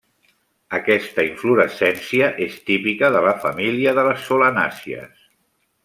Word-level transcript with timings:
Aquesta 0.77 1.25
inflorescència 1.27 2.31
és 2.47 2.57
típica 2.71 3.13
de 3.17 3.21
la 3.27 3.35
família 3.47 3.97
de 3.99 4.07
les 4.11 4.25
solanàcies. 4.31 5.27